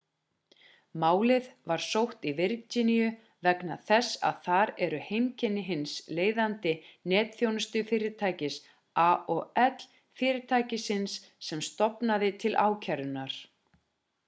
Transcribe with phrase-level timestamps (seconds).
[1.01, 3.09] málið var sótt í virginíu
[3.47, 6.73] vegna þess að þar eru heimkynni hins leiðandi
[7.13, 8.57] netþjónustufyrirtækis
[9.05, 9.37] aol
[10.23, 11.19] fyrirtækisins
[11.51, 13.37] sem stofnaði til ákærunnar